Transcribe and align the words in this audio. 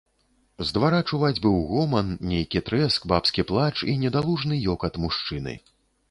З 0.67 0.75
двара 0.75 0.99
чуваць 1.09 1.37
быў 1.41 1.57
гоман, 1.73 2.07
нейкі 2.31 2.61
трэск, 2.69 3.05
бабскі 3.13 3.45
плач 3.51 3.75
і 3.93 3.95
недалужны 4.05 4.57
ёкат 4.75 4.97
мужчыны. 5.05 5.53